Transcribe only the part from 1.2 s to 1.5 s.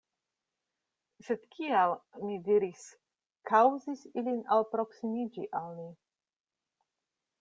Sed